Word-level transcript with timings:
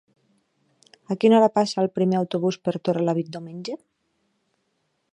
A 1.15 1.17
quina 1.25 1.37
hora 1.41 1.51
passa 1.59 1.79
el 1.85 1.91
primer 1.99 2.19
autobús 2.21 2.59
per 2.65 2.75
Torrelavit 2.89 3.33
diumenge? 3.37 3.81